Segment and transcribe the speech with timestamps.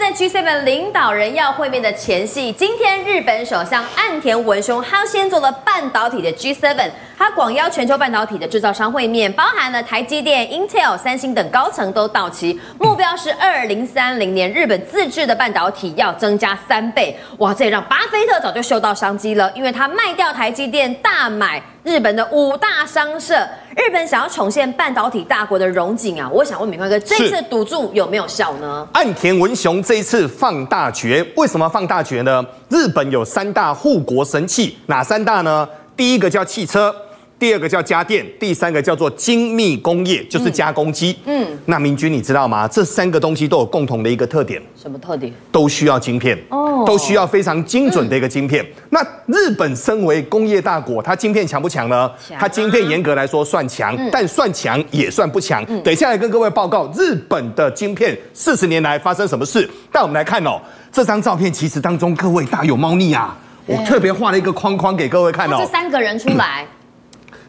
[0.00, 17.14] 在 G7 领导人要会面的前夕，今天日本首相岸田文雄他先做了半导体的 G7，他广邀全球半导体的制造商会面，包含了台积电、Intel、三星等高层都到齐，目标是二零三零年日本自制的半导体要增加三倍。
[17.36, 23.34] 哇，这也让巴菲特早就嗅到商机了，因为他卖掉台积电，大买日本的五大商社。
[23.76, 26.28] 日本想要重现半导体大国的荣景啊！
[26.30, 28.86] 我想问敏光哥，这次赌注有没有效呢？
[28.92, 32.44] 岸田文雄这一次放大决，为什么放大决呢？
[32.68, 35.66] 日本有三大护国神器，哪三大呢？
[35.96, 36.94] 第一个叫汽车。
[37.40, 41.18] 第二个叫家电，第三个叫做精密工业，就是加工机。
[41.24, 42.68] 嗯，那明君你知道吗？
[42.68, 44.60] 这三个东西都有共同的一个特点。
[44.76, 45.32] 什么特点？
[45.50, 46.38] 都需要晶片。
[46.50, 48.62] 哦，都需要非常精准的一个晶片。
[48.62, 52.10] 嗯、那日本身为工业大国，它晶片强不强呢？
[52.28, 52.40] 强、啊。
[52.42, 55.64] 它晶片严格来说算强，嗯、但算强也算不强。
[55.68, 59.66] 嗯、等一下来跟各位报告日本的晶片四十年来发生什么事。
[59.90, 60.60] 但我们来看哦，
[60.92, 63.34] 这张照片其实当中各位大有猫腻啊！
[63.64, 65.56] 我特别画了一个框框给各位看哦。
[65.58, 66.66] 这三个人出来。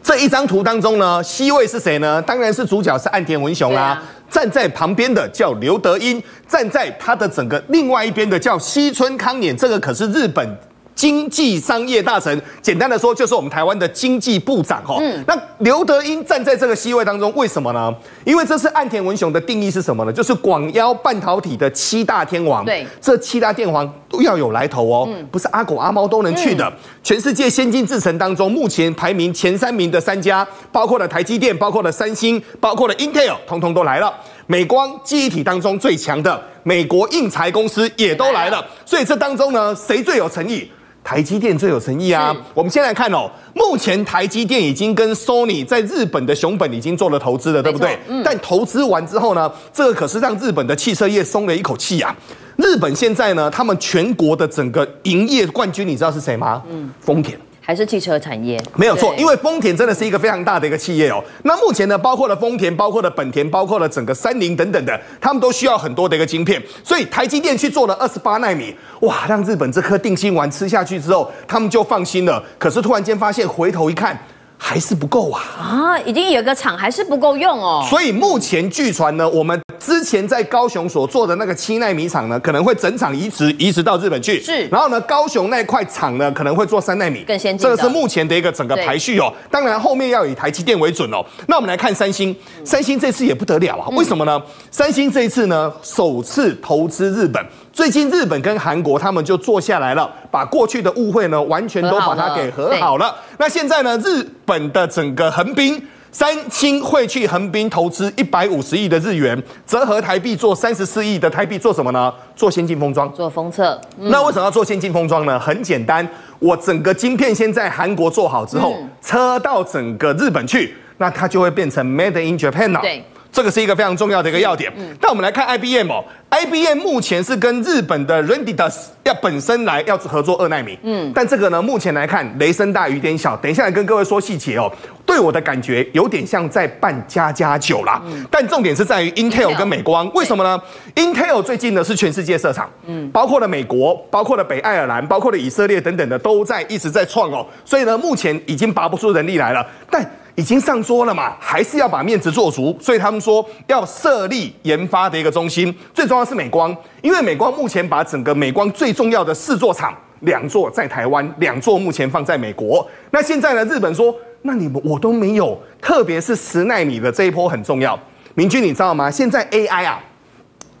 [0.02, 2.20] 嗯这一张图当中呢，C 位是谁呢？
[2.22, 3.88] 当然是主角是岸田文雄啦、啊。
[3.90, 10.58] 啊、站在旁边的叫刘德英，站在他的整个另外一边的叫西村康稔，这个可是日本。
[10.94, 14.96] 经济商业大臣，简单的说就是我们台湾的经济部长哈。
[15.00, 15.24] 嗯。
[15.26, 17.92] 那刘德英站在这个席位当中，为什么呢？
[18.24, 20.12] 因为这是岸田文雄的定义是什么呢？
[20.12, 22.64] 就是广邀半导体的七大天王。
[22.64, 22.86] 对。
[23.00, 26.72] 这七大天王都要有来头哦，不是阿狗阿猫都能去的。
[27.02, 34.12] 全世界先进制程当中，目前排名前三名的三家，包括了台积电，包括了三星，包括了 Intel，通通都来了。
[34.46, 38.64] 美光记忆体当中最强的美国应材公司也都来了。
[38.84, 40.70] 所以这当中呢，谁最有诚意？
[41.04, 42.34] 台积电最有诚意啊！
[42.54, 47.98] 我们先来看哦，目前台积电已经跟 Sony 在日本的熊本已经做了投资了，对不对？
[48.08, 48.22] 嗯。
[48.24, 52.14] 但投资完之后呢，这个可是让日本的汽车业松了一口气啊！
[52.56, 56.62] 日本现在呢，他们全国的整个营业冠军，你知道是谁吗？
[56.70, 57.38] 嗯，丰田。
[57.64, 61.22] 还是汽车产业没有错，因为丰田真的是一个非常大的一个企业哦。
[61.44, 66.60] 那目前呢，包括了丰田，包括了本田，包括了整个三菱等等的，他们都需要很多的一个晶片。
[66.82, 72.42] 所以台积电去做了二十八纳米，哇，让日本这颗定心丸吃下去之后，他们就放心了。
[72.58, 74.18] 可是突然间发现，回头一看。
[74.64, 75.42] 还是不够啊！
[75.58, 77.84] 啊，已经有个厂还是不够用哦。
[77.90, 84.40] 所以目前据传呢，我们之前在高雄所做的那个七奈米厂呢，可能会整厂移植移植到日本去。
[84.40, 84.64] 是。
[84.68, 87.68] 然后呢，高雄那块厂呢，可能会做三奈米，更先进。
[87.68, 89.32] 这个是目前的一个整个排序哦。
[89.50, 91.24] 当然后面要以台积电为准哦。
[91.48, 92.34] 那我们来看三星，
[92.64, 93.88] 三星这次也不得了啊！
[93.96, 94.40] 为什么呢？
[94.44, 97.44] 嗯、三星这一次呢，首次投资日本。
[97.72, 103.16] 最近日本跟韩国他们就坐下来了，把过去的误会呢，完全都把它给和好了。
[103.38, 112.12] 那现在呢，日本的整个横滨三星会去横滨投资一百五十亿的日元，折合台币做三十四亿的台币，做什么呢？
[112.36, 113.80] 做先进封装，做封测。
[113.98, 115.40] 嗯、那为什么要做先进封装呢？
[115.40, 116.06] 很简单，
[116.38, 122.80] 我整个晶片先在韩国做好之后，嗯、车到整个日本去，那它就会变成 Made in Japan 了。
[122.82, 123.02] 对。
[123.32, 124.70] 这个是一个非常重要的一个要点。
[125.00, 130.78] 那，我们来看 IBM 哦，IBM 目前是跟日本的 Renditas 要本身来要合作二纳米。
[130.82, 133.34] 嗯，但这个呢，目前来看雷声大雨点小。
[133.38, 134.70] 等一下来跟各位说细节哦。
[135.04, 138.00] 对我的感觉有点像在办家家酒啦。
[138.04, 140.60] 嗯，但重点是在于 Intel 跟美光，为什么呢
[140.94, 147.46] ？Intel 最近呢是全世界设厂，嗯，包括了美国，包括了北爱尔兰，包括了以色列等等的都在一直在创哦。
[147.64, 149.66] 所以呢，目前已经拔不出人力来了。
[149.90, 155.74] 但已经上桌了嘛，还是要把面子做足，所以他们说要设立研发的一个中心。
[155.92, 162.86] 最重要是美光，因为美光目前把整个美光最重要的四座厂，两座在台湾，两座目前放在美国。
[163.10, 167.98] 那现在呢，日本说，那你们我都没有，特别是十奈米的这一波很重要。
[168.34, 169.10] 明君你知道吗？
[169.10, 170.02] 现在 AI 啊，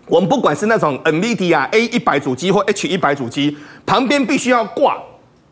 [0.06, 3.54] 我们不管是那种 NVIDIA A 一百主机或 H 一百主机，
[3.84, 4.96] 旁边必须要挂。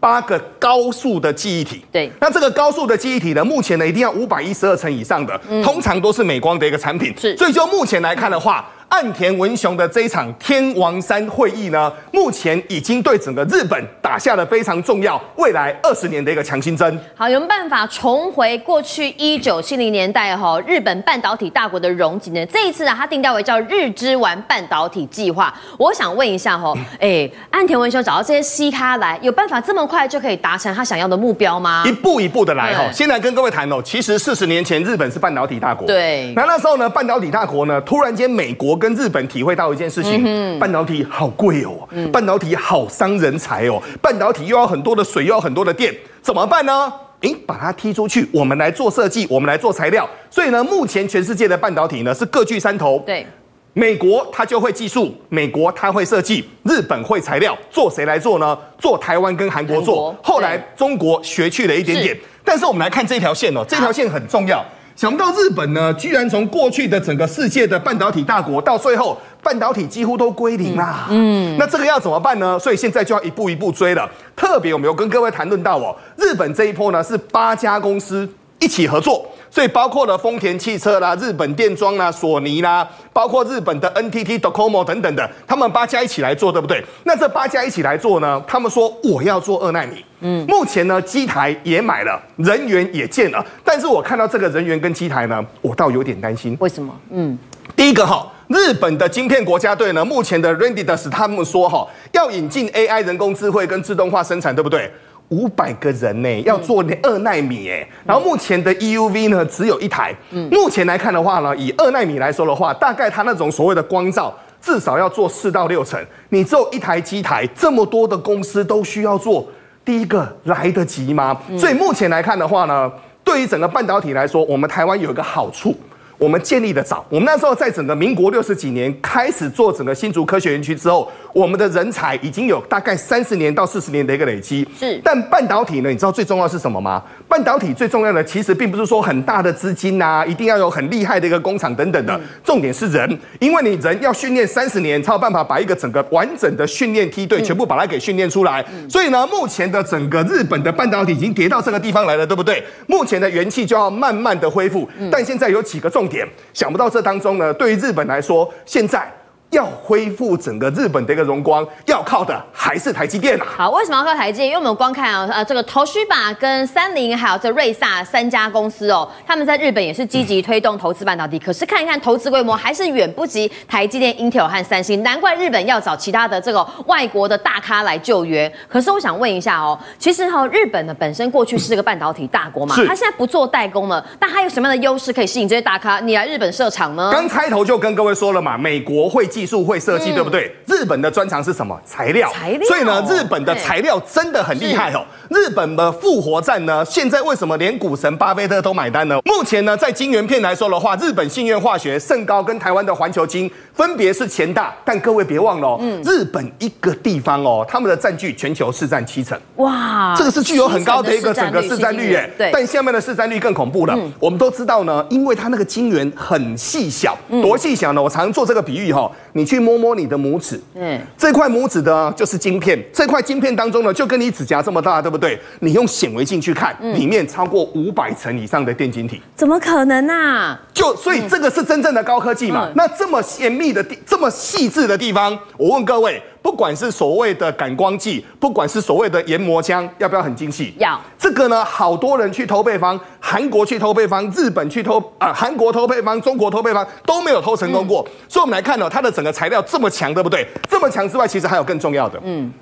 [0.01, 8.69] 八个高速的记忆体，对，那这个高速的记忆体呢，目前呢一定要五百一十二层以上的，嗯、通常都是美光的一个产品，是，所以就目前来看的话。
[8.91, 17.01] 岸田文雄的这一场天王山会议呢，目前已经对整个日本打下了非常重要未来二十年的一个强心针。
[17.15, 22.45] 好，有没有办法重回过去一九七零年代哈日本半导体大国的荣景呢？
[22.47, 25.55] 这一次呢，它定调为叫日之丸半导体计划。
[25.79, 31.85] 我想问一下哈， 哎，岸田文雄找到这些西咖来，有办法这么快就可以达成他想要的目标吗？
[31.87, 32.83] 一步一步的来哈。
[32.87, 38.80] 对先来跟各位谈哦，其实四十年前日本是半导体大国，对，那那时候呢，半导体大国呢，突然间美国。
[38.81, 46.93] 跟日本体会到一件事情，嗯、半导体好贵哦，嗯、半导体好伤人才哦，半导体又要很多的水，又要很多的电，怎么办呢？
[47.21, 50.09] 诶，把它踢出去，我们来做设计，我们来做材料。
[50.31, 52.99] 所以呢，目前全世界的半导体呢是各据山头。
[53.05, 53.27] 对，
[53.75, 58.59] 美国它就会技术，美国它会设计，日本会材料，做谁来做呢？
[58.79, 59.95] 做台湾跟韩国做。
[59.97, 64.65] 国后来中国学去了一点点，是但是我们来看这条线哦，这条线很重要。
[65.01, 71.07] 想不到日本呢，居然从过去的整个世界的半导体大国，到最后半导体几乎都归零啦。
[71.09, 72.59] 嗯，那这个要怎么办呢？
[72.59, 74.07] 所以现在就要一步一步追了。
[74.37, 78.29] 特别我们有跟各位谈论到哦，日本这一波呢是八家公司
[78.61, 79.27] 一起合作。
[79.53, 86.81] 所以包括了丰田汽车啦、日本电装啦、索尼啦，包括日本的 NTT Docomo 等等的，他们八家一起来做，对不对？
[87.03, 88.41] 那这八家一起来做呢？
[88.47, 90.05] 他们说我要做二纳米。
[90.21, 96.57] 嗯，目前呢，机台也买了，人员也建了，但是我看到这个人员跟机台呢，我倒有点担心。
[96.61, 96.95] 为什么？
[97.11, 97.37] 嗯，
[97.75, 104.89] 第一个哈，日本的晶片国家队呢，目前的 Readiness 他们说哈，要引进 AI 人工智慧跟自动化生产，对不对？
[105.31, 110.15] 五百个人呢，要做二奈米哎，然后目前的 EUV 呢只有一台。
[110.51, 115.99] 目前来看的话呢，以二奈米来说的话，大概它那种所谓的光照至少要做四到六层。
[116.29, 119.47] 你只有一台机台，这么多的公司都需要做，
[119.85, 121.41] 第一个来得及吗？
[121.57, 122.91] 所以目前来看的话呢，
[123.23, 125.75] 对于整个半导体来说，我们台湾有一个好处。
[126.21, 134.69] 我们建立的早，我们那时候在整个民国六十几年开始做整个新竹科学园区之后，我们的人才已经有大概三十年到四十年的一个累积。
[134.79, 135.89] 是，但半导体呢？
[135.89, 137.03] 你知道最重要是什么吗？
[137.27, 148.63] 半导体最重要的其实并不是说很大的资金呐，一定要有很厉害的一个工厂等等的，重点是人，因为你人要训练三十年才有办法把一个整个完整的训练梯队全部把它给训练出来。
[148.91, 152.63] 所以呢，目前的整个日本的半导体已经跌到这个地方来了，对不对？
[152.87, 156.29] 目前的元气就要慢慢的恢复，但现在有几个重点。
[156.53, 159.11] 想不到这当中呢，对于日本来说，现在。
[159.51, 163.47] 要恢复整个日本的一个荣光，要靠的还是台积电啊！
[163.57, 164.49] 好，为什么要靠台积电？
[164.49, 178.51] 因为我们光看啊，呃，这个 Toshiba 跟三菱还有这瑞萨三家公司哦，他们在日本也是积极推动投资半导体，可是看一看投资规模还是远不及台积电、Intel 和三星，难怪日本要找其他的这个外国的大咖来救援。
[178.69, 187.11] 可是我想问一下哦，其实哈、哦，日本呢本身过去是个半导体大国嘛，它现在不做代工了，但它有什么样的优势可以吸引这些大咖你来日本设厂呢？
[187.13, 189.40] 刚开头就跟各位说了嘛，美国会进。
[189.41, 190.55] 技术会设计，对不对？
[190.67, 191.75] 日本的专长是什么？
[191.87, 192.31] 材料。
[192.31, 192.69] 材料。
[192.69, 195.03] 所以呢，日本的材料真的很厉害哦。
[195.31, 199.19] 日本的复活战呢，现在为什么连股神巴菲特都买单呢？
[199.25, 204.75] 目前呢，在晶圆片来说的话，日本信越化学、盛高跟台湾的环球晶分别是前大。
[204.85, 209.41] 但各位别忘了哦，日本一个地方哦，他们的占据全球市占七成。
[209.57, 212.31] 哇，这个是具有很高的一个整个市占率耶。
[212.37, 212.51] 对。
[212.53, 213.99] 但下面的市占率更恐怖了。
[214.19, 218.03] 我们都知道呢，因为它那个晶圆很细小，多细小呢？
[218.03, 219.11] 我常做这个比喻哈。
[219.33, 225.39] 你去摸摸你的拇指，嗯，这块拇指的就是晶片，这块晶片当中呢，就跟你指甲这么大，对不对？
[225.61, 230.61] 你用显微镜去看，里面超过五百层以上的电晶体，怎么可能啊？
[230.73, 232.69] 就所以这个是真正的高科技嘛？
[232.75, 236.23] 那这么严密的地，这么细致的地方，我问各位。
[236.43, 240.73] 不管是所谓的感光剂，不管是所谓的研磨枪，要不要很精细？
[240.79, 240.99] 要。
[241.19, 242.99] 这个呢，好多人去偷配方，
[243.31, 248.05] 韩国去偷配方，日本去偷啊，韩国偷配方，中国偷配方都没有偷成功过。
[248.05, 250.45] 嗯、所以，我们来看哦，它的整个材料这么强，对不对？
[250.69, 252.21] 这么强之外，其实还有更重要的。
[252.25, 252.53] 嗯。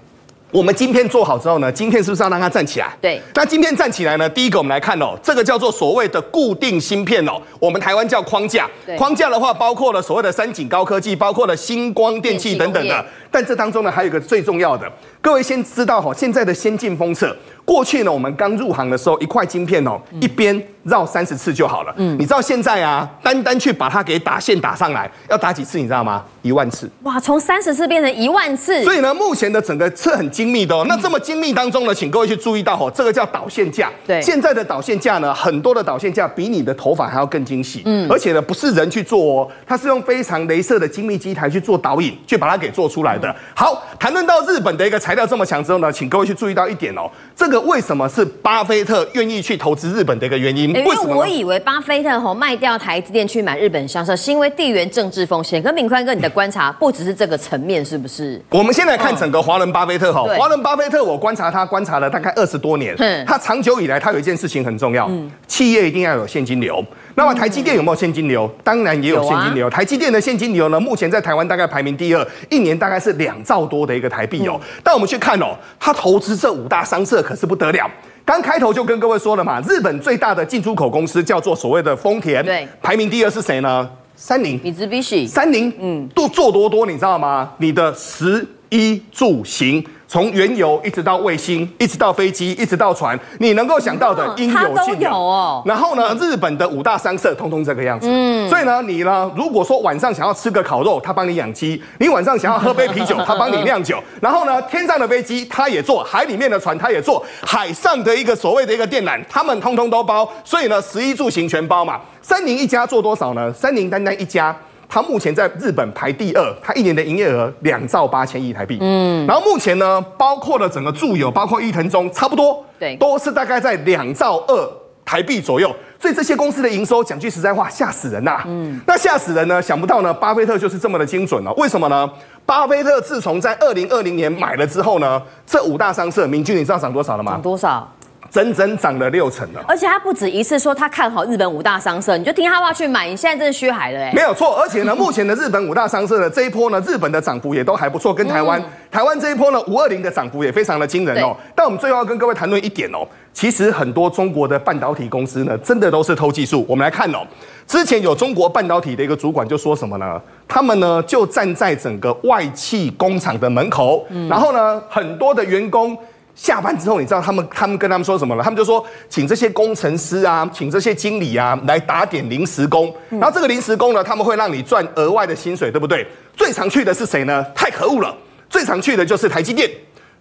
[0.50, 2.94] 我们晶片做好之后呢，晶片是不是要让它站起来？
[3.02, 3.20] 对。
[3.34, 4.28] 那晶片站起来呢？
[4.28, 8.66] 第一个我们来看哦，这个叫做所谓的固定芯片哦，我们台湾叫框架。
[8.86, 13.04] 对框架的话，包括了所谓的三井高科技，包括了星光电器等等的。
[13.30, 21.92] 但这当中呢，还有一个最重要的，各位先知道哈，现在的先进封测，过去呢，我们刚入行的时候，一块晶片哦，一边绕三十次就好了。
[21.96, 25.76] 嗯，你知道现在啊，单单去把它给打线打上来，要打几次？
[25.76, 26.24] 你知道吗？
[26.42, 26.88] 一万次。
[27.02, 28.82] 哇，从三十次变成一万次。
[28.84, 30.86] 所以呢，目前的整个测很精密的哦。
[30.88, 33.90] 那这么精密当中呢，请各位去注意到哦，这个叫导线架。
[34.06, 37.82] 对，现在的导线架呢，很多的导线架比你的头发还要更精细。
[37.84, 43.34] 嗯，而且呢，不是人去做哦，它是用非常镭射的精密机台去做导引，去把它给做出来的。
[43.54, 50.70] 好，谈论到日本的一个材料这么强之后呢，请各位去注意到一点哦，这个为什么是巴菲特愿意去投资日本的一个原因？
[50.70, 50.84] 为？
[51.06, 55.62] 我以为巴菲特吼卖掉台积电去买日本商社，是因为地缘政治风险。
[55.62, 58.38] 可敏宽哥，你的观察不只是这个层面，是不是？
[58.50, 62.94] 我们先来看整个华人巴菲特哈，华伦巴菲特我观察他观察了大概二十多年，
[63.26, 65.10] 他长久以来他有一件事情很重要，
[65.46, 66.84] 企业一定要有现金流。
[67.18, 68.48] 那么台积电有没有现金流？
[68.62, 69.66] 当然也有现金流。
[69.66, 74.56] 啊、台积电的现金流呢，目前在台湾大概排名第二，一年大概是两兆多的一个台币哦。
[74.62, 75.46] 嗯、但我们去看哦，
[75.80, 77.90] 它投资这五大商社可是不得了。
[78.24, 83.90] 刚开头就跟各位说了嘛，日本最大的进出口公司叫做所谓的丰田，对，排名第二是谁呢？
[84.14, 84.60] 三菱。
[84.62, 85.26] 米兹比西。
[85.26, 87.50] 三菱，嗯，都做多多，你知道吗？
[87.58, 89.84] 你的食衣住行。
[90.08, 95.62] 从原油一直到卫星，一直到飞机，一直到船，你能够想到的应有尽有哦。
[95.66, 98.08] 然后呢，日本的五大商社通通这个样子。
[98.10, 98.48] 嗯。
[98.48, 104.02] 所以呢，你呢，如果说晚上想要吃个烤肉，他帮你养鸡；你晚上想要喝杯啤酒， 他帮你酿酒。
[104.22, 110.26] 然后呢，天上的飞机他也做，海里面的船他也做，海上的一个所谓的一个电缆，他们通通都包。
[110.42, 112.00] 所以呢，食衣住行全包嘛。
[112.22, 113.52] 三菱一家做多少呢？
[113.52, 114.56] 三菱单单一家。
[114.88, 118.78] 它目前在日本排第二，它一年的营业额两兆八千亿台币。
[118.80, 124.72] 嗯，然后目前呢，包括了整个住友，包括伊藤忠，差不多，对，都是大概在两兆二
[125.04, 125.74] 台币左右。
[126.00, 128.44] 所以这些公司的营收，讲句实在话，吓死人呐、啊。
[128.46, 129.60] 嗯，那吓死人呢？
[129.60, 131.52] 想不到呢，巴菲特就是这么的精准哦。
[131.56, 132.08] 为什么呢？
[132.46, 137.32] 巴菲特自从在二零二零年买了之后呢，这五大商社，明君你知道涨多少了吗？
[137.32, 137.92] 涨多少？
[138.30, 144.12] 整整涨了六成了，而且他不止一次说他看好日本五大商社，你就听他话去买，你现在真是虚海了哎。
[144.14, 151.34] 没有错，而且呢，目前的日本五大商社的这一波呢，日本的涨幅也都还不错，跟台湾、嗯、台湾这一波呢，五二零的涨幅也非常的惊人哦。
[151.54, 152.98] 但我们最后要跟各位谈论一点哦，
[153.32, 156.66] 其实很多中国的半导体公司呢，真的都是偷技术。
[156.68, 157.18] 我们来看哦，
[157.66, 160.20] 之前有中国半导体的一个主管就说什么呢？
[160.46, 165.96] 他们呢就站在整个外企工厂的门口，嗯、然后呢，很多的员工。
[166.38, 168.44] 下班之后，你知道他们他们跟他们说什么了？
[168.44, 172.94] 他们就说，请这些工程师啊，请这些经理啊来打点临时工。
[173.10, 176.06] 然后这个临时工呢，他们会让你赚额外的薪水，对不对？
[176.36, 177.44] 最常去的是谁呢？
[177.56, 178.16] 太可恶了，
[178.48, 179.68] 最常去的就是台积电。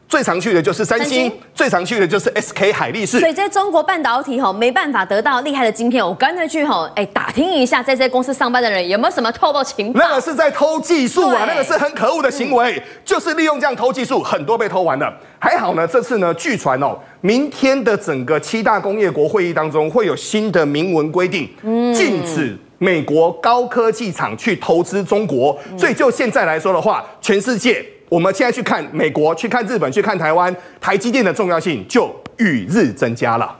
[0.07, 3.19] 最常去的就是三星，最常去的就是 SK 海力士。
[3.19, 9.99] 所以在中国半导体吼没办法得到厉害的晶片，我干脆去吼哎打听一下，在这些公司上班的人有没有什么透露情报？
[9.99, 15.13] 那个是在偷技术啊，那个是很可恶的行为，嗯、就是利用这样偷技术，很多被偷完了。
[15.39, 21.49] 还好呢，这次呢，据传哦，明天的整个七大工业国会议当中会有新的明文规定，
[21.93, 25.59] 禁止美国高科技厂去投资中国。
[25.69, 27.85] 嗯、所以就现在来说的话，全世界。
[28.09, 33.53] 我们现在去看美国，去看日本，去看台湾，台积电的重要性就与日增加了。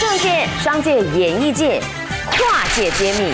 [0.00, 1.80] 政界、商界、演艺界，
[2.32, 3.32] 跨界揭秘，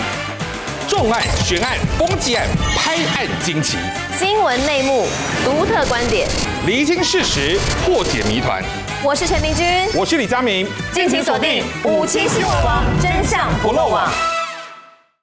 [0.87, 3.77] 重案、悬案、攻击案、拍案惊奇，
[4.15, 5.07] 新闻内幕、
[5.43, 6.27] 独特观点，
[6.67, 8.63] 厘清事实，破解谜团。
[9.03, 9.65] 我是陈明君，
[9.95, 14.36] 我是李佳明，敬请锁定五七新闻网，真相不漏网。